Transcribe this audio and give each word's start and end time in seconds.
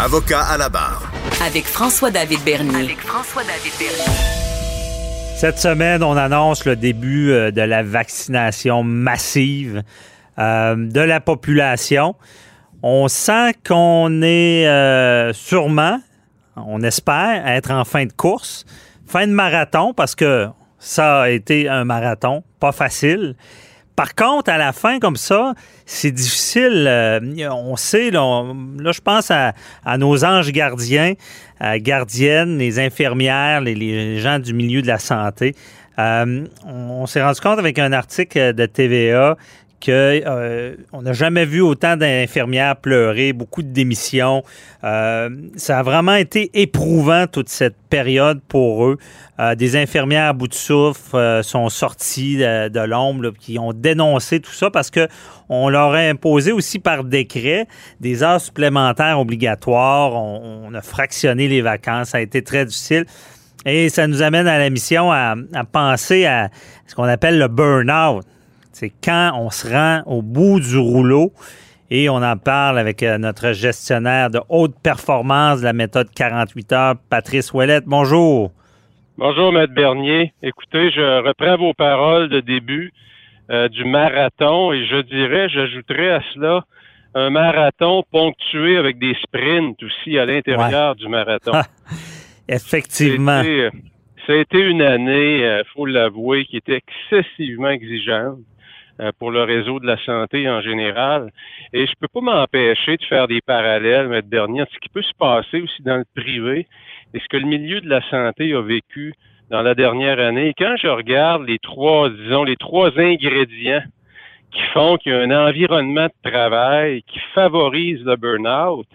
Avocat 0.00 0.42
à 0.42 0.56
la 0.56 0.68
barre. 0.68 1.10
Avec 1.44 1.64
François-David 1.64 2.44
Bernier. 2.44 2.84
Avec 2.84 3.00
François-David 3.00 3.72
Bernier. 3.80 4.14
Cette 5.36 5.58
semaine, 5.58 6.04
on 6.04 6.16
annonce 6.16 6.64
le 6.64 6.76
début 6.76 7.32
euh, 7.32 7.50
de 7.50 7.62
la 7.62 7.82
vaccination 7.82 8.84
massive 8.84 9.82
euh, 10.38 10.76
de 10.76 11.00
la 11.00 11.18
population. 11.18 12.14
On 12.80 13.08
sent 13.08 13.54
qu'on 13.66 14.22
est 14.22 14.68
euh, 14.68 15.32
sûrement, 15.32 15.98
on 16.54 16.80
espère, 16.84 17.48
être 17.48 17.72
en 17.72 17.84
fin 17.84 18.06
de 18.06 18.12
course, 18.12 18.66
fin 19.04 19.26
de 19.26 19.32
marathon, 19.32 19.94
parce 19.94 20.14
que 20.14 20.46
ça 20.78 21.22
a 21.22 21.28
été 21.30 21.68
un 21.68 21.84
marathon 21.84 22.44
pas 22.60 22.70
facile. 22.70 23.34
Par 23.98 24.14
contre, 24.14 24.48
à 24.48 24.58
la 24.58 24.72
fin, 24.72 25.00
comme 25.00 25.16
ça, 25.16 25.54
c'est 25.84 26.12
difficile. 26.12 26.86
Euh, 26.86 27.18
on 27.50 27.74
sait, 27.74 28.12
là, 28.12 28.44
je 28.92 29.00
pense 29.00 29.32
à, 29.32 29.54
nos 29.98 30.24
anges 30.24 30.52
gardiens, 30.52 31.14
gardiennes, 31.78 32.58
les 32.58 32.78
infirmières, 32.78 33.60
les, 33.60 34.20
gens 34.20 34.38
du 34.38 34.54
milieu 34.54 34.82
de 34.82 34.86
la 34.86 35.00
santé. 35.00 35.56
Euh, 35.98 36.46
on 36.64 37.06
s'est 37.06 37.20
rendu 37.20 37.40
compte 37.40 37.58
avec 37.58 37.80
un 37.80 37.92
article 37.92 38.54
de 38.54 38.66
TVA 38.66 39.36
qu'on 39.84 39.92
euh, 39.92 40.74
n'a 40.92 41.12
jamais 41.12 41.44
vu 41.44 41.60
autant 41.60 41.96
d'infirmières 41.96 42.76
pleurer, 42.76 43.32
beaucoup 43.32 43.62
de 43.62 43.68
démissions. 43.68 44.42
Euh, 44.82 45.30
ça 45.56 45.78
a 45.78 45.82
vraiment 45.82 46.14
été 46.14 46.50
éprouvant 46.54 47.26
toute 47.26 47.48
cette 47.48 47.76
période 47.88 48.40
pour 48.48 48.86
eux. 48.86 48.98
Euh, 49.38 49.54
des 49.54 49.76
infirmières 49.76 50.30
à 50.30 50.32
bout 50.32 50.48
de 50.48 50.54
souffle 50.54 51.42
sont 51.44 51.68
sorties 51.68 52.38
de, 52.38 52.80
l'ombre, 52.80 53.30
qui 53.38 53.58
ont 53.58 53.72
dénoncé 53.72 54.40
tout 54.40 54.52
ça 54.52 54.70
parce 54.70 54.90
que 54.90 55.06
on 55.48 55.68
leur 55.68 55.94
a 55.94 55.98
imposé 55.98 56.52
aussi 56.52 56.78
par 56.78 57.04
décret 57.04 57.66
des 58.00 58.22
heures 58.22 58.40
supplémentaires 58.40 59.20
obligatoires. 59.20 60.12
On, 60.14 60.74
a 60.74 60.82
fractionné 60.82 61.48
les 61.48 61.62
vacances. 61.62 62.10
Ça 62.10 62.18
a 62.18 62.20
été 62.20 62.42
très 62.42 62.66
difficile. 62.66 63.06
Et 63.64 63.88
ça 63.88 64.06
nous 64.06 64.22
amène 64.22 64.46
à 64.46 64.58
la 64.58 64.70
mission 64.70 65.10
à, 65.10 65.34
à 65.54 65.64
penser 65.64 66.26
à 66.26 66.50
ce 66.86 66.94
qu'on 66.94 67.04
appelle 67.04 67.38
le 67.38 67.48
burn-out. 67.48 68.24
C'est 68.78 68.92
quand 69.02 69.32
on 69.34 69.50
se 69.50 69.66
rend 69.66 70.02
au 70.06 70.22
bout 70.22 70.60
du 70.60 70.78
rouleau 70.78 71.32
et 71.90 72.08
on 72.08 72.22
en 72.22 72.36
parle 72.36 72.78
avec 72.78 73.02
euh, 73.02 73.18
notre 73.18 73.50
gestionnaire 73.50 74.30
de 74.30 74.38
haute 74.48 74.76
performance 74.80 75.58
de 75.58 75.64
la 75.64 75.72
méthode 75.72 76.06
48 76.14 76.72
heures, 76.72 76.94
Patrice 77.10 77.52
Ouellette. 77.52 77.86
Bonjour. 77.88 78.52
Bonjour, 79.16 79.52
Maître 79.52 79.74
Bernier. 79.74 80.32
Écoutez, 80.44 80.92
je 80.92 81.26
reprends 81.26 81.56
vos 81.56 81.74
paroles 81.74 82.28
de 82.28 82.38
début 82.38 82.92
euh, 83.50 83.68
du 83.68 83.84
marathon 83.84 84.72
et 84.72 84.86
je 84.86 85.00
dirais, 85.00 85.48
j'ajouterais 85.48 86.10
à 86.10 86.22
cela 86.32 86.64
un 87.16 87.30
marathon 87.30 88.04
ponctué 88.12 88.76
avec 88.76 89.00
des 89.00 89.16
sprints 89.24 89.82
aussi 89.82 90.20
à 90.20 90.24
l'intérieur 90.24 90.94
du 90.94 91.08
marathon. 91.08 91.50
Effectivement. 92.48 93.42
Ça 94.24 94.34
a 94.34 94.36
été 94.36 94.60
une 94.60 94.82
année, 94.82 95.38
il 95.38 95.44
euh, 95.44 95.62
faut 95.74 95.84
l'avouer, 95.84 96.44
qui 96.44 96.58
était 96.58 96.80
excessivement 97.10 97.70
exigeante. 97.70 98.38
Euh, 99.00 99.12
pour 99.16 99.30
le 99.30 99.44
réseau 99.44 99.78
de 99.78 99.86
la 99.86 99.96
santé 100.04 100.50
en 100.50 100.60
général. 100.60 101.30
Et 101.72 101.86
je 101.86 101.92
peux 102.00 102.08
pas 102.08 102.20
m'empêcher 102.20 102.96
de 102.96 103.04
faire 103.04 103.28
des 103.28 103.40
parallèles, 103.40 104.08
mais 104.08 104.22
dernier, 104.22 104.64
ce 104.72 104.78
qui 104.80 104.88
peut 104.88 105.02
se 105.02 105.14
passer 105.16 105.60
aussi 105.60 105.82
dans 105.84 105.98
le 105.98 106.04
privé 106.16 106.66
et 107.14 107.20
ce 107.20 107.28
que 107.28 107.36
le 107.36 107.46
milieu 107.46 107.80
de 107.80 107.88
la 107.88 108.00
santé 108.10 108.52
a 108.54 108.60
vécu 108.60 109.14
dans 109.50 109.62
la 109.62 109.76
dernière 109.76 110.18
année. 110.18 110.52
quand 110.58 110.74
je 110.82 110.88
regarde 110.88 111.46
les 111.46 111.60
trois, 111.60 112.10
disons, 112.10 112.42
les 112.42 112.56
trois 112.56 112.90
ingrédients 112.98 113.84
qui 114.50 114.62
font 114.74 114.96
qu'il 114.96 115.12
y 115.12 115.14
a 115.14 115.20
un 115.20 115.46
environnement 115.46 116.06
de 116.06 116.30
travail 116.30 117.02
qui 117.02 117.20
favorise 117.36 118.04
le 118.04 118.16
burn-out, 118.16 118.88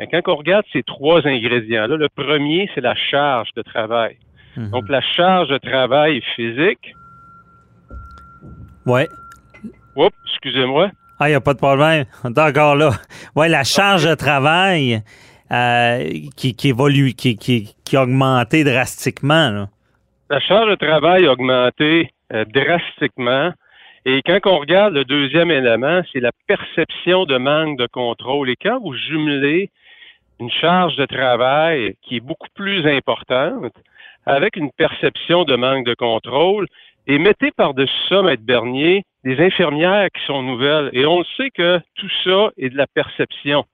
ben, 0.00 0.08
quand 0.10 0.32
on 0.32 0.34
regarde 0.34 0.64
ces 0.72 0.82
trois 0.82 1.24
ingrédients-là, 1.24 1.96
le 1.96 2.08
premier, 2.08 2.68
c'est 2.74 2.80
la 2.80 2.96
charge 2.96 3.50
de 3.54 3.62
travail. 3.62 4.16
Mhm. 4.56 4.70
Donc, 4.70 4.88
la 4.88 5.00
charge 5.00 5.48
de 5.48 5.58
travail 5.58 6.22
physique. 6.34 6.92
Ouais. 8.84 9.08
Oups, 9.96 10.16
excusez-moi. 10.32 10.90
Ah, 11.20 11.28
il 11.28 11.32
n'y 11.32 11.36
a 11.36 11.40
pas 11.40 11.54
de 11.54 11.58
problème. 11.58 12.04
On 12.24 12.32
est 12.32 12.40
encore 12.40 12.76
là. 12.76 12.90
Oui, 13.36 13.48
la 13.48 13.64
charge 13.64 14.08
de 14.08 14.14
travail 14.14 15.02
euh, 15.52 16.10
qui, 16.36 16.56
évolue, 16.64 17.12
qui, 17.12 17.36
qui, 17.36 17.74
qui, 17.84 17.96
a 17.96 18.02
augmenté 18.02 18.64
drastiquement. 18.64 19.68
La 20.30 20.40
charge 20.40 20.70
de 20.70 20.74
travail 20.74 21.26
a 21.26 21.32
augmenté 21.32 22.10
euh, 22.32 22.44
drastiquement. 22.46 23.52
Et 24.06 24.20
quand 24.26 24.38
on 24.46 24.58
regarde 24.58 24.94
le 24.94 25.04
deuxième 25.04 25.50
élément, 25.50 26.02
c'est 26.12 26.20
la 26.20 26.32
perception 26.46 27.24
de 27.24 27.38
manque 27.38 27.78
de 27.78 27.86
contrôle. 27.86 28.50
Et 28.50 28.56
quand 28.56 28.80
vous 28.80 28.94
jumelez 28.94 29.70
une 30.40 30.50
charge 30.50 30.96
de 30.96 31.06
travail 31.06 31.94
qui 32.02 32.16
est 32.16 32.20
beaucoup 32.20 32.48
plus 32.54 32.86
importante 32.86 33.72
avec 34.26 34.56
une 34.56 34.70
perception 34.72 35.44
de 35.44 35.56
manque 35.56 35.86
de 35.86 35.94
contrôle, 35.94 36.66
et 37.06 37.18
mettez 37.18 37.50
par-dessus 37.50 37.94
ça, 38.08 38.22
Maître 38.22 38.42
Bernier, 38.42 39.04
des 39.24 39.38
infirmières 39.40 40.08
qui 40.14 40.24
sont 40.26 40.42
nouvelles. 40.42 40.90
Et 40.92 41.06
on 41.06 41.22
sait 41.36 41.50
que 41.50 41.80
tout 41.96 42.10
ça 42.24 42.50
est 42.56 42.70
de 42.70 42.76
la 42.76 42.86
perception. 42.86 43.64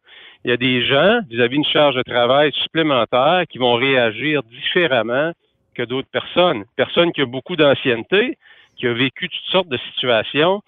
Il 0.44 0.50
y 0.50 0.54
a 0.54 0.56
des 0.56 0.82
gens 0.82 1.20
vis-à-vis 1.28 1.56
une 1.56 1.64
charge 1.64 1.94
de 1.94 2.02
travail 2.02 2.52
supplémentaire 2.52 3.44
qui 3.48 3.58
vont 3.58 3.74
réagir 3.74 4.42
différemment 4.44 5.32
que 5.74 5.82
d'autres 5.82 6.08
personnes. 6.10 6.64
Personne 6.76 7.12
qui 7.12 7.20
a 7.20 7.26
beaucoup 7.26 7.56
d'ancienneté, 7.56 8.38
qui 8.76 8.86
a 8.86 8.92
vécu 8.92 9.28
toutes 9.28 9.52
sortes 9.52 9.68
de 9.68 9.78
situations, 9.92 10.62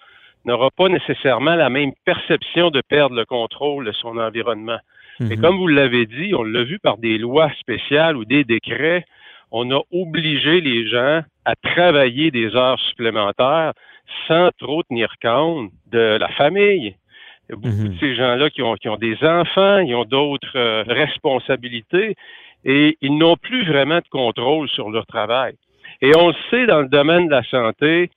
n'aura 0.45 0.69
pas 0.71 0.89
nécessairement 0.89 1.55
la 1.55 1.69
même 1.69 1.93
perception 2.05 2.69
de 2.69 2.81
perdre 2.81 3.15
le 3.15 3.25
contrôle 3.25 3.85
de 3.85 3.91
son 3.93 4.17
environnement. 4.17 4.79
Et 5.19 5.35
mhm. 5.35 5.41
comme 5.41 5.57
vous 5.57 5.67
l'avez 5.67 6.05
dit, 6.05 6.33
on 6.35 6.43
l'a 6.43 6.63
vu 6.63 6.79
par 6.79 6.97
des 6.97 7.17
lois 7.17 7.51
spéciales 7.59 8.17
ou 8.17 8.25
des 8.25 8.43
décrets, 8.43 9.05
on 9.53 9.69
a 9.71 9.79
obligé 9.91 10.59
les 10.61 10.89
gens 10.89 11.21
à 11.45 11.55
travailler 11.55 12.31
des 12.31 12.55
heures 12.55 12.79
supplémentaires 12.89 13.73
sans 14.27 14.49
trop 14.57 14.81
tenir 14.83 15.13
compte 15.21 15.71
de 15.91 16.17
la 16.19 16.27
famille. 16.29 16.95
Il 17.47 17.51
y 17.51 17.53
a 17.53 17.55
beaucoup 17.55 17.83
de 17.83 17.89
mhm. 17.89 17.97
ces 17.99 18.15
gens-là 18.15 18.49
qui 18.49 18.63
ont, 18.63 18.75
qui 18.75 18.89
ont 18.89 18.97
des 18.97 19.15
enfants, 19.23 19.77
ils 19.77 19.93
ont 19.95 20.05
d'autres 20.05 20.57
euh, 20.57 20.83
responsabilités 20.87 22.15
et 22.65 22.97
ils 23.01 23.15
n'ont 23.15 23.37
plus 23.37 23.63
vraiment 23.63 23.99
de 23.99 24.09
contrôle 24.09 24.67
sur 24.69 24.89
leur 24.89 25.05
travail. 25.05 25.53
Et 26.01 26.11
on 26.17 26.29
le 26.29 26.35
sait 26.49 26.65
dans 26.65 26.81
le 26.81 26.87
domaine 26.87 27.27
de 27.27 27.31
la 27.31 27.43
santé, 27.43 28.09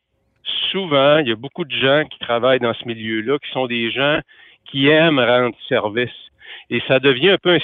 souvent, 0.71 1.19
il 1.19 1.29
y 1.29 1.33
a 1.33 1.37
beaucoup 1.37 1.65
de 1.65 1.75
gens 1.75 2.05
qui 2.11 2.19
travaillent 2.19 2.61
dans 2.61 2.75
ce 2.75 2.87
milieu-là 2.87 3.39
qui 3.39 3.51
sont 3.51 3.67
des 3.67 3.91
gens 3.91 4.21
qui 4.71 4.89
aiment 4.89 5.21
rendre 5.21 5.55
service. 5.69 6.11
Et 6.71 6.81
ça 6.89 6.99
devient 6.99 7.31
un 7.31 7.39
peu 7.39 7.51
un 7.51 7.61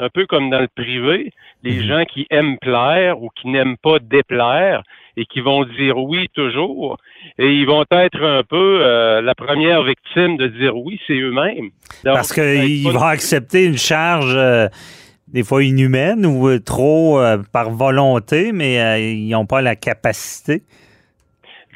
un 0.00 0.08
peu 0.08 0.26
comme 0.26 0.50
dans 0.50 0.60
le 0.60 0.68
privé, 0.68 1.32
les 1.62 1.80
mhm. 1.80 1.82
gens 1.82 2.04
qui 2.04 2.26
aiment 2.30 2.58
plaire 2.58 3.22
ou 3.22 3.28
qui 3.30 3.48
n'aiment 3.48 3.76
pas 3.76 3.98
déplaire 3.98 4.82
et 5.16 5.26
qui 5.26 5.40
vont 5.40 5.64
dire 5.64 5.98
oui 5.98 6.28
toujours. 6.34 6.96
Et 7.38 7.52
ils 7.52 7.66
vont 7.66 7.84
être 7.90 8.22
un 8.22 8.42
peu 8.42 8.80
euh, 8.82 9.20
la 9.20 9.34
première 9.34 9.82
victime 9.82 10.36
de 10.36 10.46
dire 10.46 10.76
oui, 10.76 10.98
c'est 11.06 11.18
eux-mêmes. 11.18 11.70
Parce 12.04 12.32
qu'ils 12.32 12.90
vont 12.90 13.02
accepter 13.02 13.66
une 13.66 13.76
charge 13.76 14.34
euh, 14.34 14.68
des 15.28 15.42
fois 15.42 15.62
inhumaine 15.62 16.24
ou 16.24 16.48
euh, 16.48 16.58
trop 16.58 17.20
par 17.52 17.70
volonté, 17.70 18.52
mais 18.52 19.02
ils 19.12 19.30
n'ont 19.30 19.46
pas 19.46 19.60
la 19.60 19.76
capacité 19.76 20.62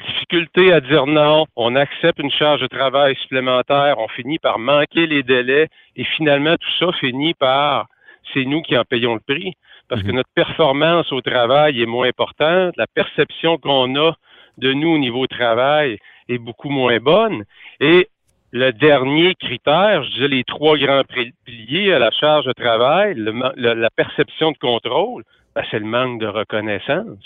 difficulté 0.07 0.71
à 0.73 0.81
dire 0.81 1.07
non, 1.07 1.47
on 1.57 1.77
accepte 1.77 2.19
une 2.19 2.31
charge 2.31 2.61
de 2.61 2.67
travail 2.67 3.17
supplémentaire, 3.17 3.97
on 3.99 4.09
finit 4.09 4.39
par 4.39 4.59
manquer 4.59 5.07
les 5.07 5.23
délais 5.23 5.69
et 5.97 6.05
finalement 6.05 6.57
tout 6.57 6.71
ça 6.79 6.93
finit 6.99 7.33
par 7.33 7.87
c'est 8.33 8.45
nous 8.45 8.62
qui 8.62 8.77
en 8.77 8.85
payons 8.85 9.15
le 9.15 9.21
prix 9.21 9.55
parce 9.89 10.03
que 10.03 10.09
mhm. 10.09 10.17
notre 10.17 10.31
performance 10.35 11.12
au 11.12 11.21
travail 11.21 11.81
est 11.81 11.87
moins 11.87 12.09
importante, 12.09 12.75
la 12.77 12.87
perception 12.87 13.59
qu'on 13.59 13.95
a 13.97 14.12
de 14.59 14.73
nous 14.73 14.89
au 14.89 14.99
niveau 14.99 15.27
travail 15.27 15.99
est 16.29 16.39
beaucoup 16.39 16.71
moins 16.71 16.99
bonne 16.99 17.45
et 17.81 18.09
le 18.53 18.73
dernier 18.73 19.34
critère, 19.34 20.05
je 20.05 20.11
disais 20.13 20.29
les 20.29 20.45
trois 20.45 20.79
grands 20.79 21.03
piliers 21.45 21.93
à 21.93 21.99
la 21.99 22.13
charge 22.13 22.47
de 22.47 22.53
travail, 22.53 23.15
la 23.57 23.91
perception 23.91 24.53
de 24.53 24.59
contrôle, 24.59 25.25
ben, 25.57 25.65
c'est 25.71 25.81
le 25.81 25.87
manque 25.87 26.21
de 26.21 26.28
reconnaissance 26.28 27.19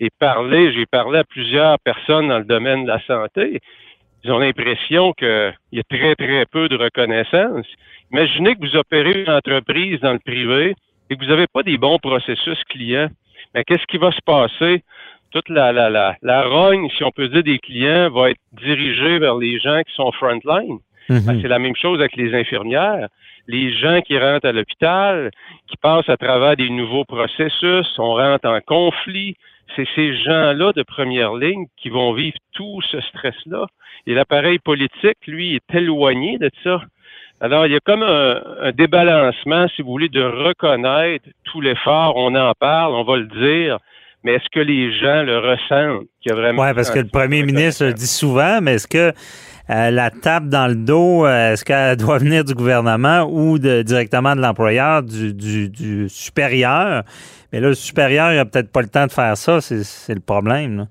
et 0.00 0.08
parler, 0.18 0.72
j'ai 0.72 0.86
parlé 0.86 1.18
à 1.18 1.24
plusieurs 1.24 1.78
personnes 1.80 2.28
dans 2.28 2.38
le 2.38 2.44
domaine 2.44 2.84
de 2.84 2.88
la 2.88 3.00
santé, 3.04 3.60
ils 4.24 4.32
ont 4.32 4.38
l'impression 4.38 5.12
qu'il 5.12 5.54
y 5.72 5.80
a 5.80 5.82
très, 5.84 6.14
très 6.14 6.46
peu 6.46 6.68
de 6.68 6.76
reconnaissance. 6.76 7.66
Imaginez 8.12 8.56
que 8.56 8.60
vous 8.60 8.76
opérez 8.76 9.22
une 9.22 9.30
entreprise 9.30 10.00
dans 10.00 10.12
le 10.12 10.18
privé 10.18 10.74
et 11.08 11.16
que 11.16 11.24
vous 11.24 11.30
n'avez 11.30 11.46
pas 11.46 11.62
des 11.62 11.78
bons 11.78 11.98
processus 11.98 12.62
clients. 12.64 13.08
Mais 13.54 13.64
qu'est-ce 13.64 13.86
qui 13.86 13.98
va 13.98 14.12
se 14.12 14.20
passer? 14.24 14.82
Toute 15.32 15.48
la, 15.48 15.72
la, 15.72 15.90
la, 15.90 16.16
la 16.22 16.42
rogne, 16.42 16.88
si 16.96 17.04
on 17.04 17.10
peut 17.12 17.28
dire, 17.28 17.44
des 17.44 17.58
clients 17.58 18.10
va 18.10 18.30
être 18.30 18.40
dirigée 18.52 19.18
vers 19.18 19.36
les 19.36 19.60
gens 19.60 19.80
qui 19.82 19.94
sont 19.94 20.10
frontline. 20.12 20.78
Mhm. 21.08 21.20
Ben, 21.26 21.38
c'est 21.40 21.48
la 21.48 21.58
même 21.58 21.76
chose 21.76 22.00
avec 22.00 22.16
les 22.16 22.34
infirmières. 22.34 23.08
Les 23.46 23.72
gens 23.72 24.00
qui 24.00 24.18
rentrent 24.18 24.46
à 24.46 24.52
l'hôpital, 24.52 25.30
qui 25.68 25.76
passent 25.76 26.08
à 26.08 26.16
travers 26.16 26.56
des 26.56 26.70
nouveaux 26.70 27.04
processus, 27.04 27.86
on 27.98 28.14
rentre 28.14 28.48
en 28.48 28.60
conflit, 28.60 29.36
c'est 29.74 29.88
ces 29.94 30.16
gens-là 30.16 30.72
de 30.72 30.82
première 30.82 31.34
ligne 31.34 31.66
qui 31.76 31.88
vont 31.88 32.12
vivre 32.12 32.36
tout 32.52 32.80
ce 32.82 33.00
stress-là. 33.00 33.66
Et 34.06 34.14
l'appareil 34.14 34.58
politique, 34.58 35.18
lui, 35.26 35.56
est 35.56 35.74
éloigné 35.74 36.38
de 36.38 36.50
ça. 36.64 36.82
Alors, 37.40 37.66
il 37.66 37.72
y 37.72 37.76
a 37.76 37.80
comme 37.80 38.02
un, 38.02 38.72
débalancement, 38.72 39.66
si 39.74 39.80
vous 39.82 39.90
voulez, 39.90 40.10
de 40.10 40.22
reconnaître 40.22 41.24
tout 41.44 41.60
l'effort. 41.62 42.14
On 42.16 42.34
en 42.34 42.52
parle, 42.52 42.92
on 42.92 43.04
va 43.04 43.16
le 43.16 43.26
dire, 43.26 43.78
mais 44.22 44.34
est-ce 44.34 44.48
que 44.52 44.60
les 44.60 44.92
gens 44.98 45.22
le 45.22 45.38
ressentent? 45.38 46.06
Oui, 46.26 46.74
parce 46.74 46.90
que 46.90 46.98
le 46.98 47.08
premier 47.08 47.42
ministre 47.42 47.86
le 47.86 47.94
dit 47.94 48.06
souvent, 48.06 48.60
mais 48.60 48.74
est-ce 48.74 48.86
que 48.86 49.12
euh, 49.70 49.90
la 49.90 50.10
tape 50.10 50.48
dans 50.48 50.66
le 50.66 50.74
dos, 50.74 51.24
euh, 51.24 51.52
est-ce 51.52 51.64
qu'elle 51.64 51.96
doit 51.96 52.18
venir 52.26 52.44
du 52.44 52.54
gouvernement 52.54 53.22
ou 53.22 53.58
directement 53.58 54.36
de 54.36 54.42
l'employeur, 54.42 55.02
du, 55.02 56.08
supérieur? 56.10 57.04
Mais 57.52 57.60
là, 57.60 57.68
le 57.68 57.74
supérieur, 57.74 58.32
il 58.32 58.36
n'a 58.36 58.44
peut-être 58.44 58.70
pas 58.70 58.82
le 58.82 58.88
temps 58.88 59.06
de 59.06 59.12
faire 59.12 59.36
ça, 59.38 59.62
c'est 59.62 60.14
le 60.14 60.20
problème. 60.20 60.86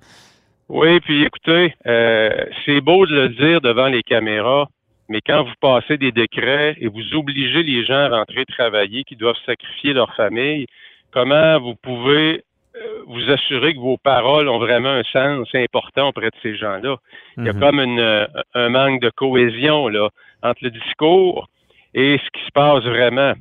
Oui, 0.67 0.99
puis 0.99 1.23
écoutez, 1.23 1.73
euh, 1.87 2.29
c'est 2.65 2.81
beau 2.81 3.05
de 3.05 3.15
le 3.15 3.29
dire 3.29 3.61
devant 3.61 3.87
les 3.87 4.03
caméras, 4.03 4.67
mais 5.09 5.21
quand 5.25 5.43
vous 5.43 5.53
passez 5.59 5.97
des 5.97 6.11
décrets 6.11 6.75
et 6.79 6.87
vous 6.87 7.15
obligez 7.15 7.63
les 7.63 7.83
gens 7.83 7.95
à 7.95 8.09
rentrer 8.09 8.45
travailler, 8.45 9.03
qui 9.03 9.15
doivent 9.15 9.39
sacrifier 9.45 9.93
leur 9.93 10.13
famille, 10.15 10.67
comment 11.11 11.59
vous 11.59 11.75
pouvez 11.75 12.43
euh, 12.75 12.79
vous 13.07 13.31
assurer 13.31 13.73
que 13.73 13.79
vos 13.79 13.97
paroles 13.97 14.47
ont 14.47 14.59
vraiment 14.59 14.89
un 14.89 15.03
sens 15.03 15.47
important 15.55 16.09
auprès 16.09 16.29
de 16.29 16.35
ces 16.43 16.55
gens-là? 16.55 16.97
Il 17.37 17.45
y 17.45 17.49
a 17.49 17.53
mhm. 17.53 17.59
comme 17.59 17.79
euh, 17.79 18.27
un 18.53 18.69
manque 18.69 19.01
de 19.01 19.09
cohésion 19.09 19.87
là, 19.87 20.09
entre 20.43 20.63
le 20.63 20.69
discours 20.69 21.47
et 21.95 22.19
ce 22.23 22.39
qui 22.39 22.45
se 22.45 22.51
passe 22.53 22.83
vraiment. 22.83 23.33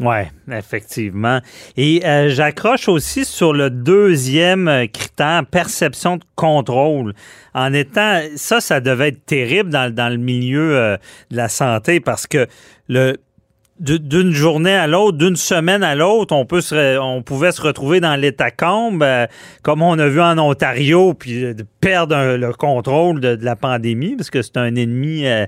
Oui, 0.00 0.16
effectivement. 0.50 1.40
Et 1.76 2.04
euh, 2.04 2.28
j'accroche 2.28 2.88
aussi 2.88 3.24
sur 3.24 3.52
le 3.52 3.70
deuxième 3.70 4.88
critère, 4.92 5.44
perception 5.46 6.16
de 6.16 6.24
contrôle. 6.34 7.14
En 7.54 7.72
étant, 7.72 8.20
ça, 8.34 8.60
ça 8.60 8.80
devait 8.80 9.08
être 9.08 9.24
terrible 9.24 9.70
dans, 9.70 9.94
dans 9.94 10.08
le 10.08 10.16
milieu 10.16 10.98
de 11.30 11.36
la 11.36 11.48
santé 11.48 12.00
parce 12.00 12.26
que 12.26 12.48
le, 12.88 13.16
d'une 13.80 14.30
journée 14.30 14.74
à 14.74 14.86
l'autre, 14.86 15.18
d'une 15.18 15.34
semaine 15.34 15.82
à 15.82 15.96
l'autre, 15.96 16.32
on 16.34 16.46
on 17.00 17.22
pouvait 17.22 17.50
se 17.50 17.60
retrouver 17.60 18.00
dans 18.00 18.14
l'état 18.14 18.50
euh, 18.62 19.26
comme 19.62 19.82
on 19.82 19.98
a 19.98 20.08
vu 20.08 20.20
en 20.20 20.38
Ontario, 20.38 21.14
puis 21.14 21.44
euh, 21.44 21.54
de 21.54 21.64
perdre 21.80 22.36
le 22.36 22.52
contrôle 22.52 23.20
de, 23.20 23.36
la 23.42 23.56
pandémie, 23.56 24.14
parce 24.14 24.30
que 24.30 24.42
c'est 24.42 24.56
un 24.58 24.76
ennemi 24.76 25.26
euh, 25.26 25.46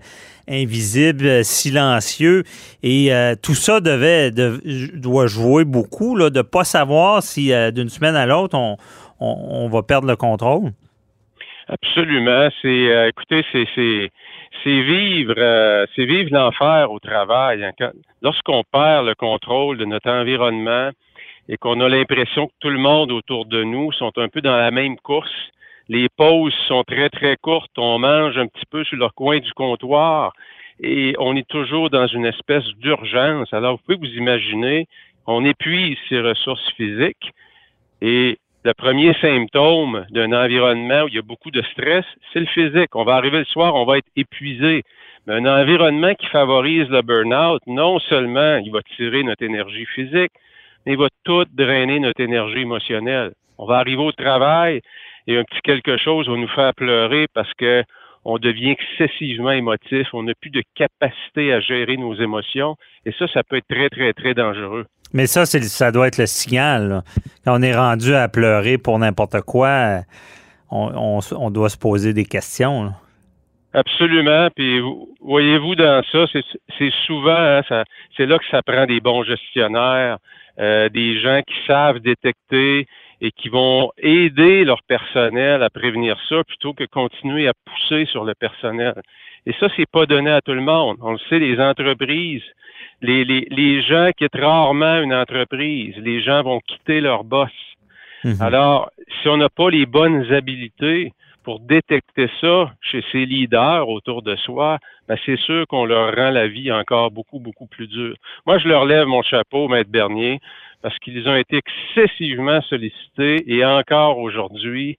invisible, 0.48 1.44
silencieux, 1.44 2.42
et 2.82 3.10
tout 3.42 3.54
ça 3.54 3.80
devait 3.80 4.30
doit 4.30 5.26
jouer 5.26 5.64
beaucoup, 5.64 6.16
là, 6.16 6.30
de 6.30 6.42
pas 6.42 6.64
savoir 6.64 7.22
si 7.22 7.52
d'une 7.72 7.88
semaine 7.88 8.14
à 8.14 8.26
l'autre 8.26 8.56
on, 8.56 8.76
on, 9.18 9.68
va 9.68 9.82
perdre 9.82 10.06
le 10.06 10.14
contrôle. 10.14 10.70
Absolument. 11.68 12.48
C'est, 12.62 13.08
écoutez, 13.08 13.44
c'est 13.52 14.10
c'est 14.66 14.82
vivre, 14.82 15.34
euh, 15.38 15.86
c'est 15.94 16.06
vivre 16.06 16.30
l'enfer 16.32 16.90
au 16.90 16.98
travail. 16.98 17.64
Hein. 17.64 17.92
Lorsqu'on 18.20 18.64
perd 18.64 19.06
le 19.06 19.14
contrôle 19.14 19.78
de 19.78 19.84
notre 19.84 20.10
environnement 20.10 20.90
et 21.48 21.56
qu'on 21.56 21.80
a 21.80 21.88
l'impression 21.88 22.48
que 22.48 22.52
tout 22.58 22.70
le 22.70 22.78
monde 22.78 23.12
autour 23.12 23.46
de 23.46 23.62
nous 23.62 23.92
sont 23.92 24.10
un 24.16 24.28
peu 24.28 24.40
dans 24.40 24.56
la 24.56 24.72
même 24.72 24.96
course, 24.96 25.30
les 25.88 26.08
pauses 26.08 26.52
sont 26.66 26.82
très 26.82 27.08
très 27.10 27.36
courtes, 27.36 27.70
on 27.78 28.00
mange 28.00 28.36
un 28.38 28.48
petit 28.48 28.66
peu 28.68 28.82
sur 28.82 28.96
le 28.96 29.08
coin 29.10 29.38
du 29.38 29.52
comptoir 29.52 30.32
et 30.80 31.14
on 31.20 31.36
est 31.36 31.46
toujours 31.46 31.88
dans 31.88 32.08
une 32.08 32.26
espèce 32.26 32.66
d'urgence. 32.80 33.54
Alors 33.54 33.76
vous 33.76 33.82
pouvez 33.86 34.08
vous 34.08 34.16
imaginer, 34.16 34.88
on 35.28 35.44
épuise 35.44 35.96
ses 36.08 36.20
ressources 36.20 36.68
physiques 36.72 37.30
et 38.02 38.36
le 38.66 38.74
premier 38.74 39.14
symptôme 39.20 40.06
d'un 40.10 40.32
environnement 40.32 41.02
où 41.04 41.08
il 41.08 41.14
y 41.14 41.18
a 41.18 41.22
beaucoup 41.22 41.52
de 41.52 41.62
stress, 41.70 42.04
c'est 42.32 42.40
le 42.40 42.46
physique. 42.46 42.96
On 42.96 43.04
va 43.04 43.14
arriver 43.14 43.38
le 43.38 43.44
soir, 43.44 43.76
on 43.76 43.84
va 43.84 43.98
être 43.98 44.08
épuisé. 44.16 44.82
Mais 45.24 45.34
un 45.34 45.46
environnement 45.46 46.12
qui 46.14 46.26
favorise 46.26 46.88
le 46.88 47.00
burn-out, 47.02 47.62
non 47.68 48.00
seulement 48.00 48.56
il 48.56 48.72
va 48.72 48.80
tirer 48.96 49.22
notre 49.22 49.44
énergie 49.44 49.86
physique, 49.94 50.32
mais 50.84 50.94
il 50.94 50.98
va 50.98 51.06
tout 51.22 51.44
drainer 51.54 52.00
notre 52.00 52.20
énergie 52.20 52.62
émotionnelle. 52.62 53.34
On 53.56 53.66
va 53.66 53.76
arriver 53.76 54.02
au 54.02 54.10
travail 54.10 54.80
et 55.28 55.38
un 55.38 55.44
petit 55.44 55.60
quelque 55.62 55.96
chose 55.96 56.28
va 56.28 56.36
nous 56.36 56.48
faire 56.48 56.74
pleurer 56.74 57.26
parce 57.32 57.54
que 57.54 57.84
on 58.28 58.38
devient 58.38 58.70
excessivement 58.70 59.52
émotif, 59.52 60.08
on 60.12 60.24
n'a 60.24 60.32
plus 60.40 60.50
de 60.50 60.62
capacité 60.74 61.52
à 61.52 61.60
gérer 61.60 61.96
nos 61.96 62.12
émotions 62.14 62.74
et 63.04 63.12
ça, 63.12 63.28
ça 63.28 63.44
peut 63.44 63.56
être 63.56 63.68
très, 63.68 63.88
très, 63.88 64.12
très 64.12 64.34
dangereux. 64.34 64.84
Mais 65.12 65.28
ça, 65.28 65.46
ça 65.46 65.92
doit 65.92 66.08
être 66.08 66.18
le 66.18 66.26
signal. 66.26 67.04
Quand 67.44 67.56
on 67.56 67.62
est 67.62 67.74
rendu 67.74 68.14
à 68.14 68.28
pleurer 68.28 68.78
pour 68.78 68.98
n'importe 68.98 69.40
quoi, 69.42 70.00
on, 70.70 71.50
doit 71.50 71.68
se 71.68 71.78
poser 71.78 72.12
des 72.12 72.24
questions. 72.24 72.92
Absolument. 73.72 74.48
Puis 74.56 74.80
voyez-vous 75.20 75.76
dans 75.76 76.02
ça, 76.10 76.24
c'est 76.32 76.92
souvent, 77.06 77.30
hein, 77.30 77.84
c'est 78.16 78.26
là 78.26 78.38
que 78.38 78.44
ça 78.50 78.60
prend 78.62 78.86
des 78.86 79.00
bons 79.00 79.22
gestionnaires, 79.22 80.18
euh, 80.58 80.88
des 80.88 81.20
gens 81.20 81.42
qui 81.46 81.54
savent 81.64 82.00
détecter 82.00 82.88
et 83.20 83.32
qui 83.32 83.48
vont 83.48 83.92
aider 83.98 84.64
leur 84.64 84.82
personnel 84.82 85.62
à 85.62 85.70
prévenir 85.70 86.18
ça 86.28 86.44
plutôt 86.44 86.74
que 86.74 86.84
continuer 86.84 87.48
à 87.48 87.52
pousser 87.64 88.06
sur 88.06 88.24
le 88.24 88.34
personnel. 88.34 88.94
Et 89.46 89.52
ça, 89.60 89.68
c'est 89.76 89.88
pas 89.90 90.06
donné 90.06 90.30
à 90.30 90.40
tout 90.40 90.52
le 90.52 90.60
monde. 90.60 90.96
On 91.00 91.12
le 91.12 91.18
sait, 91.30 91.38
les 91.38 91.58
entreprises 91.60 92.42
les, 93.02 93.24
les, 93.24 93.46
les 93.50 93.82
gens 93.82 94.10
quittent 94.16 94.40
rarement 94.40 95.00
une 95.00 95.14
entreprise. 95.14 95.94
Les 95.98 96.20
gens 96.22 96.42
vont 96.42 96.60
quitter 96.60 97.00
leur 97.00 97.24
boss. 97.24 97.50
Mhm. 98.24 98.40
Alors, 98.40 98.90
si 99.20 99.28
on 99.28 99.36
n'a 99.36 99.48
pas 99.48 99.70
les 99.70 99.86
bonnes 99.86 100.32
habiletés 100.32 101.12
pour 101.46 101.60
détecter 101.60 102.28
ça 102.40 102.72
chez 102.80 103.04
ces 103.12 103.24
leaders 103.24 103.88
autour 103.88 104.22
de 104.22 104.34
soi, 104.34 104.78
ben 105.06 105.16
c'est 105.24 105.38
sûr 105.38 105.64
qu'on 105.68 105.84
leur 105.84 106.12
rend 106.16 106.30
la 106.30 106.48
vie 106.48 106.72
encore 106.72 107.12
beaucoup, 107.12 107.38
beaucoup 107.38 107.68
plus 107.68 107.86
dure. 107.86 108.16
Moi, 108.46 108.58
je 108.58 108.66
leur 108.66 108.84
lève 108.84 109.06
mon 109.06 109.22
chapeau, 109.22 109.68
Maître 109.68 109.88
Bernier, 109.88 110.40
parce 110.82 110.98
qu'ils 110.98 111.28
ont 111.28 111.36
été 111.36 111.60
excessivement 111.62 112.60
sollicités 112.62 113.44
et 113.46 113.64
encore 113.64 114.18
aujourd'hui, 114.18 114.98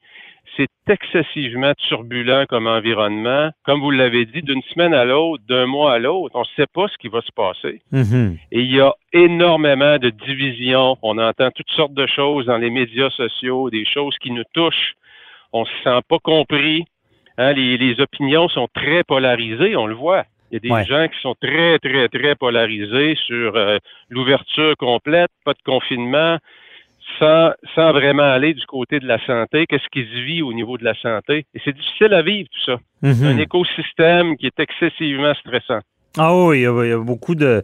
c'est 0.55 0.69
excessivement 0.88 1.73
turbulent 1.89 2.45
comme 2.47 2.67
environnement. 2.67 3.51
Comme 3.65 3.81
vous 3.81 3.91
l'avez 3.91 4.25
dit, 4.25 4.41
d'une 4.41 4.63
semaine 4.73 4.94
à 4.94 5.03
l'autre, 5.03 5.44
d'un 5.49 5.65
mois 5.65 5.95
à 5.95 5.99
l'autre, 5.99 6.33
on 6.33 6.44
ne 6.44 6.55
sait 6.55 6.71
pas 6.73 6.88
ce 6.88 6.97
qui 6.97 7.09
va 7.09 7.19
se 7.19 7.31
passer. 7.33 7.81
Mm-hmm. 7.91 8.38
Et 8.53 8.61
il 8.61 8.73
y 8.73 8.79
a 8.79 8.94
énormément 9.11 9.97
de 9.97 10.11
divisions. 10.11 10.95
On 11.01 11.17
entend 11.17 11.51
toutes 11.51 11.71
sortes 11.71 11.94
de 11.94 12.07
choses 12.07 12.45
dans 12.45 12.57
les 12.57 12.69
médias 12.69 13.09
sociaux, 13.09 13.69
des 13.69 13.83
choses 13.83 14.17
qui 14.19 14.31
nous 14.31 14.45
touchent. 14.53 14.95
On 15.53 15.65
se 15.65 15.71
sent 15.83 15.99
pas 16.07 16.19
compris. 16.19 16.85
Hein, 17.38 17.53
les, 17.53 17.99
opinions 18.01 18.49
sont 18.49 18.67
très 18.73 19.03
polarisées, 19.03 19.75
on 19.75 19.85
le 19.85 19.95
voit. 19.95 20.25
Il 20.51 20.55
y 20.55 20.73
a 20.73 20.79
des 20.79 20.85
gens 20.85 21.07
qui 21.07 21.19
sont 21.21 21.35
très, 21.39 21.77
très, 21.79 22.07
très 22.07 22.35
polarisés 22.35 23.15
sur 23.27 23.55
euh, 23.55 23.77
l'ouverture 24.09 24.75
complète, 24.77 25.30
pas 25.44 25.54
de 25.54 25.61
confinement, 25.63 26.37
sans, 27.19 27.51
sans 27.75 27.92
vraiment 27.92 28.23
aller 28.23 28.54
du 28.54 28.66
côté 28.66 28.99
de 28.99 29.07
la 29.07 29.23
santé, 29.25 29.66
qu'est-ce 29.68 29.87
qui 29.92 30.04
se 30.04 30.19
vit 30.21 30.42
au 30.42 30.54
niveau 30.54 30.77
de 30.77 30.83
la 30.83 30.95
santé? 30.95 31.45
Et 31.54 31.61
c'est 31.63 31.75
difficile 31.75 32.13
à 32.13 32.21
vivre 32.21 32.49
tout 32.51 32.71
ça. 32.71 32.77
Mhm. 33.01 33.25
Un 33.25 33.37
écosystème 33.37 34.37
qui 34.37 34.47
est 34.47 34.59
excessivement 34.59 35.33
stressant. 35.35 35.80
Ah 36.19 36.36
oui, 36.36 36.59
il 36.59 36.62
y, 36.64 36.66
a, 36.66 36.97
beaucoup 36.97 37.36
de, 37.36 37.62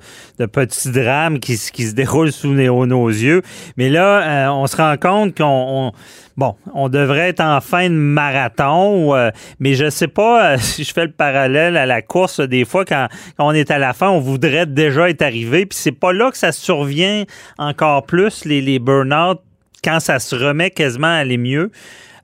petits 0.52 0.92
drames 0.92 1.40
qui, 1.40 1.58
qui, 1.74 1.88
se 1.88 1.96
déroulent 1.96 2.32
sous 2.32 2.54
nos, 2.54 3.08
yeux. 3.08 3.42
Mais 3.78 3.90
là, 3.90 4.48
euh, 4.48 4.52
on 4.52 4.68
se 4.68 4.78
rend 4.78 4.96
compte 4.98 5.36
qu'on 5.36 5.92
bon, 6.38 6.56
on 6.74 6.88
devrait 6.90 7.30
être 7.30 7.42
en 7.42 7.62
fin 7.62 7.90
de 7.90 7.96
marathon, 7.96 9.16
euh, 9.16 9.32
mais 9.60 9.74
je 9.74 9.90
sais 9.90 10.08
pas 10.08 10.54
euh, 10.54 10.58
si 10.60 10.84
je 10.84 10.94
fais 10.94 11.06
le 11.06 11.12
parallèle 11.12 11.78
à 11.78 11.88
la 11.88 12.04
course. 12.04 12.40
Des 12.40 12.64
fois, 12.64 12.86
quand, 12.86 13.08
on 13.40 13.54
est 13.54 13.72
à 13.72 13.80
la 13.80 13.94
fin, 13.94 14.10
on 14.10 14.20
voudrait 14.20 14.68
déjà 14.68 15.10
être 15.10 15.24
arrivé. 15.24 15.66
Puis 15.66 15.80
c'est 15.82 15.92
pas 15.92 16.14
là 16.14 16.30
que 16.30 16.38
ça 16.38 16.52
survient 16.52 17.24
encore 17.58 18.06
plus, 18.06 18.46
les, 18.46 18.62
les 18.62 18.78
burn-out, 18.78 19.40
quand 19.84 20.00
ça 20.00 20.20
se 20.20 20.36
remet 20.36 20.70
quasiment 20.70 21.08
à 21.08 21.18
aller 21.18 21.38
mieux. 21.38 21.72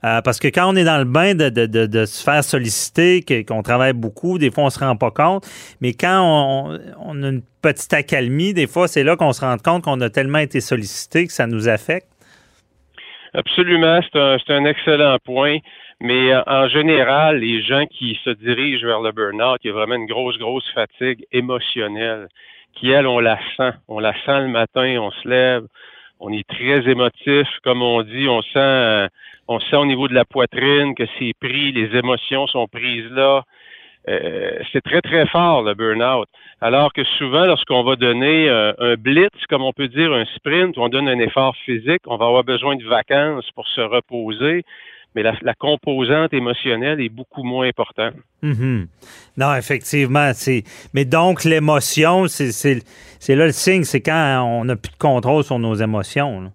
Euh, 0.03 0.21
parce 0.21 0.39
que 0.39 0.47
quand 0.47 0.71
on 0.71 0.75
est 0.75 0.85
dans 0.85 0.97
le 0.97 1.05
bain 1.05 1.35
de, 1.35 2.05
se 2.05 2.23
faire 2.23 2.43
solliciter, 2.43 3.23
qu'on 3.45 3.61
travaille 3.61 3.93
beaucoup, 3.93 4.37
des 4.37 4.49
fois 4.49 4.65
on 4.65 4.69
se 4.69 4.79
rend 4.79 4.95
pas 4.95 5.11
compte. 5.11 5.45
Mais 5.81 5.93
quand 5.93 6.77
on, 6.99 7.23
a 7.23 7.27
une 7.27 7.41
petite 7.61 7.93
accalmie, 7.93 8.53
des 8.53 8.67
fois 8.67 8.87
c'est 8.87 9.03
là 9.03 9.15
qu'on 9.15 9.33
se 9.33 9.41
rend 9.41 9.57
compte 9.57 9.83
qu'on 9.83 9.99
a 10.01 10.09
tellement 10.09 10.39
été 10.39 10.61
sollicité 10.61 11.27
que 11.27 11.33
ça 11.33 11.47
nous 11.47 11.67
affecte. 11.67 12.07
Absolument, 13.33 13.99
c'est 14.11 14.53
un, 14.53 14.65
excellent 14.65 15.17
point. 15.23 15.57
Mais 16.01 16.31
euh, 16.31 16.41
en 16.47 16.67
général, 16.69 17.39
les 17.39 17.61
gens 17.61 17.85
qui 17.85 18.17
se 18.23 18.29
dirigent 18.29 18.87
vers 18.87 19.01
le 19.01 19.11
burn-out, 19.11 19.59
il 19.63 19.67
y 19.67 19.69
a 19.69 19.73
vraiment 19.73 19.95
une 19.95 20.07
grosse, 20.07 20.37
grosse 20.37 20.67
fatigue 20.73 21.25
émotionnelle 21.31 22.27
qui, 22.73 22.89
elle, 22.89 23.05
on 23.05 23.19
la 23.19 23.37
sent. 23.57 23.73
On 23.87 23.99
la 23.99 24.13
sent 24.25 24.39
le 24.39 24.47
matin, 24.47 24.97
on 24.99 25.11
se 25.11 25.27
lève, 25.27 25.65
on 26.19 26.31
est 26.31 26.47
très 26.47 26.89
émotif, 26.89 27.47
comme 27.63 27.81
on 27.81 28.01
dit, 28.03 28.27
on 28.27 28.41
sent, 28.41 28.57
euh, 28.57 29.07
on 29.49 29.59
sent 29.59 29.75
au 29.75 29.85
niveau 29.85 30.07
de 30.07 30.13
la 30.13 30.25
poitrine 30.25 30.93
que 30.95 31.03
c'est 31.17 31.33
pris, 31.39 31.71
les 31.71 31.97
émotions 31.97 32.45
sont 32.47 32.67
prises 32.67 33.11
là. 33.11 33.43
Euh, 34.07 34.59
c'est 34.71 34.81
très, 34.81 35.01
très 35.01 35.25
fort, 35.27 35.61
le 35.63 35.73
burn-out. 35.73 36.27
Alors 36.61 36.93
que 36.93 37.03
souvent, 37.17 37.45
lorsqu'on 37.45 37.83
va 37.83 37.95
donner 37.95 38.47
euh, 38.47 38.71
un 38.79 38.95
blitz, 38.95 39.33
comme 39.49 39.61
on 39.61 39.73
peut 39.73 39.87
dire, 39.87 40.13
un 40.13 40.25
sprint, 40.35 40.77
on 40.77 40.87
donne 40.87 41.07
un 41.09 41.19
effort 41.19 41.55
physique, 41.65 42.01
on 42.07 42.15
va 42.15 42.27
avoir 42.27 42.43
besoin 42.43 42.75
de 42.75 42.83
vacances 42.85 43.49
pour 43.55 43.67
se 43.67 43.81
reposer. 43.81 44.63
mais 45.15 45.23
la, 45.23 45.33
la 45.41 45.53
composante 45.53 46.33
émotionnelle 46.33 47.01
est 47.01 47.09
beaucoup 47.09 47.43
moins 47.43 47.67
importante. 47.67 48.13
Mhm. 48.41 48.87
Non, 49.37 49.55
effectivement. 49.55 50.31
Mais 50.93 51.05
donc, 51.05 51.43
l'émotion, 51.43 52.27
c'est, 52.27 52.75
là 53.35 53.45
le 53.45 53.51
signe, 53.51 53.83
c'est 53.83 54.01
quand 54.01 54.43
on 54.43 54.65
n'a 54.65 54.75
plus 54.75 54.91
de 54.91 54.97
contrôle 54.97 55.43
sur 55.43 55.59
nos 55.59 55.75
émotions. 55.75 56.41
là. 56.41 56.49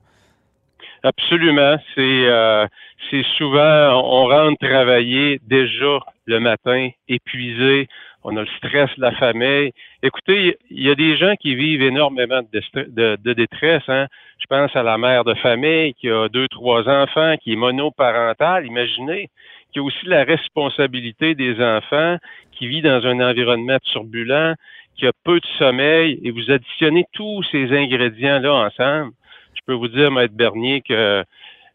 Absolument. 1.04 1.76
C'est 1.94 2.26
euh, 2.26 2.66
c'est 3.10 3.24
souvent 3.36 4.02
on 4.02 4.26
rentre 4.26 4.66
travailler 4.66 5.40
déjà 5.46 6.00
le 6.26 6.40
matin 6.40 6.88
épuisé. 7.08 7.88
On 8.22 8.36
a 8.36 8.40
le 8.40 8.48
stress 8.56 8.90
de 8.96 9.02
la 9.02 9.12
famille. 9.12 9.72
Écoutez, 10.02 10.56
il 10.70 10.82
y 10.82 10.90
a 10.90 10.94
des 10.94 11.16
gens 11.16 11.34
qui 11.36 11.54
vivent 11.54 11.82
énormément 11.82 12.40
de, 12.42 13.32
détresse. 13.34 13.82
Hein. 13.88 14.06
Je 14.38 14.46
pense 14.48 14.74
à 14.74 14.82
la 14.82 14.96
mère 14.96 15.24
de 15.24 15.34
famille 15.34 15.92
qui 15.94 16.08
a 16.08 16.28
deux, 16.28 16.48
trois 16.48 16.88
enfants, 16.88 17.36
qui 17.36 17.52
est 17.52 17.56
monoparentale. 17.56 18.66
Imaginez, 18.66 19.28
qui 19.72 19.78
a 19.78 19.82
aussi 19.82 20.06
la 20.06 20.24
responsabilité 20.24 21.34
des 21.34 21.62
enfants, 21.62 22.16
qui 22.52 22.66
vit 22.66 22.80
dans 22.80 23.06
un 23.06 23.20
environnement 23.20 23.78
turbulent, 23.92 24.54
qui 24.96 25.06
a 25.06 25.12
peu 25.24 25.40
de 25.40 25.46
sommeil, 25.58 26.20
et 26.24 26.30
vous 26.30 26.50
additionnez 26.50 27.04
tous 27.12 27.42
ces 27.50 27.76
ingrédients-là 27.76 28.54
ensemble. 28.54 29.12
Je 29.54 29.60
peux 29.66 29.74
vous 29.74 29.88
dire, 29.88 30.10
Maître 30.10 30.34
Bernier, 30.34 30.80
que 30.80 31.24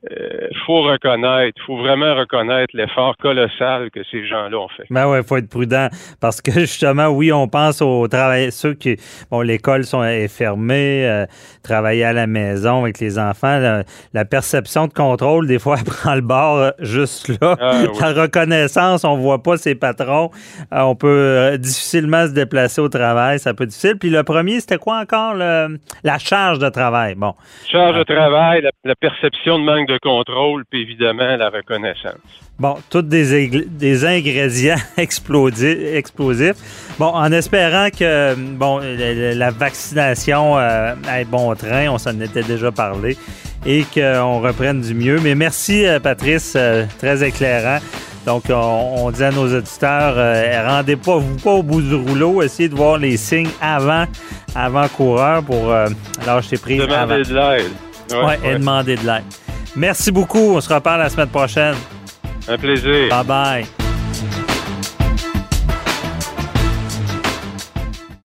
euh, 0.10 0.48
faut 0.66 0.82
reconnaître, 0.84 1.60
faut 1.66 1.76
vraiment 1.76 2.16
reconnaître 2.16 2.74
l'effort 2.74 3.18
colossal 3.18 3.92
que 3.92 4.00
ces 4.10 4.26
gens-là 4.26 4.58
ont 4.58 4.70
fait. 4.70 4.84
Ben 4.90 5.10
ouais, 5.10 5.22
faut 5.24 5.36
être 5.36 5.50
prudent 5.50 5.90
parce 6.22 6.42
que 6.42 6.52
justement, 6.60 7.08
oui, 7.08 7.34
on 7.34 7.50
pense 7.50 7.82
aux 7.82 8.08
travail, 8.08 8.50
ceux 8.54 8.76
qui, 8.76 8.96
bon, 9.30 9.42
l'école 9.42 9.84
sont 9.84 10.02
est 10.06 10.30
fermée, 10.30 11.06
euh, 11.06 11.26
travailler 11.64 12.06
à 12.06 12.14
la 12.14 12.28
maison 12.28 12.84
avec 12.84 13.00
les 13.00 13.20
enfants, 13.20 13.60
la, 13.60 13.84
la 14.14 14.24
perception 14.24 14.88
de 14.88 14.94
contrôle 14.94 15.48
des 15.48 15.60
fois 15.60 15.76
elle 15.80 15.84
prend 15.84 16.16
le 16.16 16.22
bord 16.22 16.58
euh, 16.60 16.72
juste 16.80 17.28
là. 17.42 17.58
Ah, 17.60 17.72
oui. 17.82 17.90
La 18.00 18.14
reconnaissance, 18.22 19.04
on 19.04 19.18
voit 19.18 19.44
pas 19.44 19.58
ses 19.58 19.76
patrons, 19.76 20.32
Euh, 20.74 20.80
on 20.82 20.96
peut 20.96 21.58
difficilement 21.60 22.26
se 22.26 22.32
déplacer 22.32 22.80
au 22.80 22.88
travail, 22.90 23.38
ça 23.40 23.54
peut 23.54 23.66
être 23.66 23.72
difficile. 23.72 23.98
Puis 24.00 24.10
le 24.10 24.24
premier, 24.24 24.62
c'était 24.62 24.78
quoi 24.78 25.00
encore 25.00 25.34
le, 25.34 25.78
la 26.04 26.18
charge 26.20 26.60
de 26.60 26.70
travail? 26.70 27.16
Bon, 27.16 27.34
Charge 27.70 27.98
de 27.98 28.04
travail, 28.04 28.62
la, 28.62 28.72
la 28.86 28.96
perception 28.96 29.60
de 29.60 29.66
manque 29.66 29.89
de 29.90 29.98
contrôle, 30.02 30.64
puis 30.70 30.82
évidemment 30.82 31.36
la 31.36 31.50
reconnaissance. 31.50 32.14
Bon, 32.60 32.76
tous 32.90 33.02
des, 33.02 33.48
des 33.48 34.06
ingrédients 34.06 34.76
explosifs. 34.98 36.56
Bon, 37.00 37.08
en 37.08 37.32
espérant 37.32 37.90
que 37.90 38.36
bon, 38.36 38.80
la, 38.80 39.52
vaccination 39.52 40.58
euh, 40.58 40.94
ait 41.14 41.26
bon 41.26 41.54
train, 41.56 41.90
on 41.90 41.98
s'en 41.98 42.20
était 42.20 42.44
déjà 42.44 42.72
parlé, 42.72 43.18
et 43.66 43.84
qu'on 43.94 44.40
reprenne 44.42 44.82
du 44.82 44.94
mieux. 44.94 45.20
Mais 45.22 45.36
merci, 45.36 45.86
euh, 45.86 46.00
Patrice, 46.00 46.54
euh, 46.56 46.86
très 47.00 47.24
éclairant. 47.28 47.80
Donc, 48.26 48.44
on, 48.50 49.06
on 49.06 49.12
dit 49.12 49.24
à 49.24 49.32
nos 49.32 49.48
auditeurs, 49.56 50.14
euh, 50.18 50.68
rendez 50.68 50.96
pas, 50.96 51.18
vous 51.18 51.38
pas 51.38 51.54
au 51.54 51.64
bout 51.64 51.82
du 51.82 51.96
rouleau, 51.96 52.42
essayez 52.42 52.70
de 52.70 52.76
voir 52.76 52.98
les 52.98 53.18
signes 53.18 53.50
avant, 53.62 54.06
avant 54.56 54.88
coureur 54.90 55.44
pour 55.44 55.72
euh, 55.72 55.88
lâcher 56.26 56.58
prise 56.58 56.82
avant. 56.82 57.16
Demander 57.16 57.24
de 57.24 57.34
l'aide. 57.34 57.72
Ouais, 58.12 58.26
Ouais, 58.26 58.40
et 58.44 58.54
demander 58.60 58.96
de 58.98 59.06
l'aide. 59.06 59.24
Merci 59.80 60.12
beaucoup. 60.12 60.56
On 60.58 60.62
se 60.62 60.72
reparle 60.74 61.00
la 61.00 61.10
semaine 61.10 61.30
prochaine. 61.30 61.76
Un 62.50 62.58
plaisir. 62.58 63.08
Bye 63.10 63.26
bye. 63.26 63.79